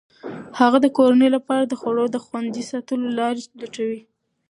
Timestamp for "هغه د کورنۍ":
0.59-1.29